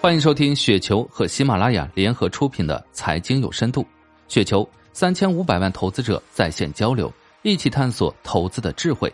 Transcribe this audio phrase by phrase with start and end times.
[0.00, 3.82] 欢迎收听雪球和喜马拉雅联合出品的《财经有深度》，
[4.28, 9.12] 雪球三千五百万投资者在线交流，一起探索投资的智慧。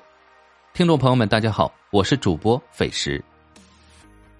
[0.75, 3.25] 听众朋友们，大家好，我是主播费时。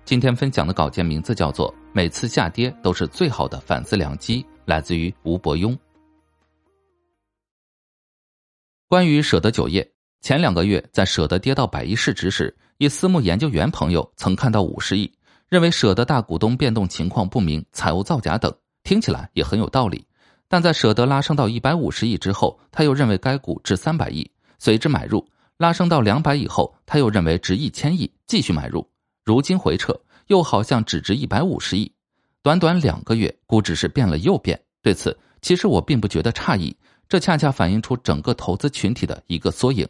[0.05, 5.75] 今天分享的稿件名字叫做《每次下跌都是最好的反思良机》，来自于吴伯庸。
[8.87, 9.91] 关于舍得酒业，
[10.21, 15.11] 前两个月在舍得跌到百亿市值时，一私募研究员朋友曾看到五十亿。
[15.55, 20.05] 认为舍得大股东变动情况不明、财务造假等，听起来也很有道理。
[20.49, 25.21] 但在舍得拉升到一百五十亿之后，他又认为该股值三百亿，随之买入；
[25.57, 28.85] 拉升到两百亿后，他又认为值一千亿，继续买入。
[29.23, 29.97] 如今回撤，
[30.27, 31.93] 又好像只值一百五十亿。
[32.43, 34.61] 短短两个月，估值是变了又变。
[34.83, 36.77] 对此，其实我并不觉得诧异，
[37.09, 39.87] 这恰恰反映出整个投资群体的一个缩影。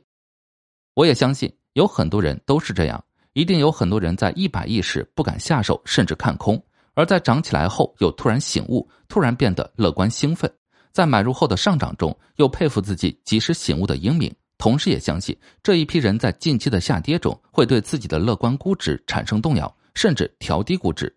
[0.92, 3.02] 我也相信，有很多人都是这样。
[3.34, 6.56] 一定有很多人在一百亿时不敢下手，甚至看空；
[6.94, 10.48] 而在涨起来后又突然醒悟，突然变得乐观兴奋。
[10.92, 21.08] 在买入后的上涨中，又佩服自己及时醒悟的英明，同时也相信这一批人在近期的下跌中会对自己的乐观估值产生动摇，甚至调低估值；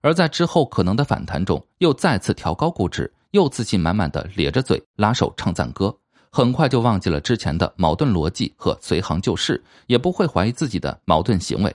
[0.00, 5.96] 而在之后可能的反弹中，又再次调高估值，又自信满满的咧着嘴拉手唱赞歌。
[6.32, 11.74] 很快就忘记了之前的矛盾逻辑和随行就市，也不会怀疑自己的矛盾行为。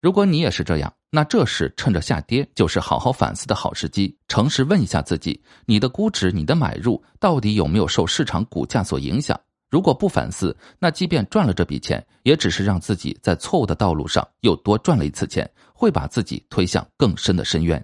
[0.00, 4.16] 如果你也是这样，那这时趁着下跌，就是好好反思的好时机。
[4.28, 9.40] 诚实问一下自己：你的估值、你的买入到底有没有受市场股价所影响？
[9.70, 17.82] 如果不反思，那即便赚了这笔钱，也只是让自己在错误的道路上又多赚了一次钱，会把自己推向更深的深渊。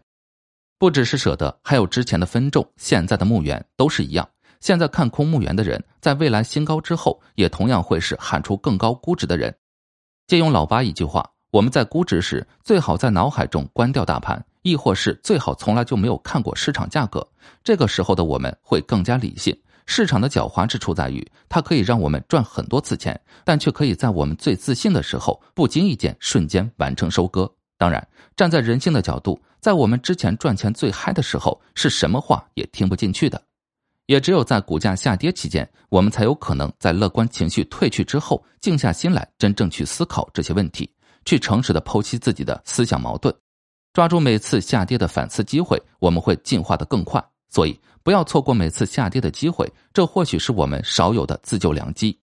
[0.79, 4.29] 不只是舍得，还有之前的分众，现在的墓园都是一样。
[4.61, 9.55] 现在看空墓园的人，在未来新高之后，也同样会是喊出更高估值的人。
[10.27, 17.27] 借用老八一句话：我们在估值时，最好在脑海中关掉大盘，亦或是最好从来就没有看过市场价格。
[17.63, 19.59] 这个时候的我们会更加理性。
[19.87, 27.51] 市场的狡猾之处在于，它可以让我们赚很多次钱，但却可以在我们最自信的时候，不经意间瞬间完成收割。
[27.79, 33.41] 当然，站在人性的角度，在我们之前赚钱最嗨的时候，是什么话也听不进去的。
[34.09, 40.91] 也只有在股价下跌期间，我们才有可能在乐观情绪退去之后，静下心来，真正去思考这些问题，
[41.27, 43.35] 去诚实的剖析自己的思想矛盾，
[43.93, 47.23] 抓住每次下跌的反思机会，我们会进化的更快。
[47.51, 52.19] 所以，不要错过每次下跌的机会，这或许是我们少有的自救良机。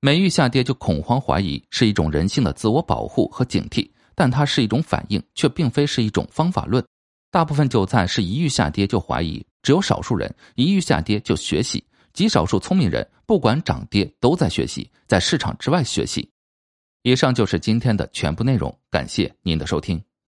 [0.00, 6.84] 每遇下跌就恐慌怀疑，是一种人性的自我保护和警惕，但它是一种反应，却并非是一种方法论。
[7.32, 9.44] 大部分韭菜是一遇下跌就怀疑。
[9.62, 16.30] 只有少数人一遇下跌就学习，极少数聪明人不管涨跌都在学习，在市场之外学习。
[17.02, 20.02] 以上就是今天的全部内容，感谢您的收听。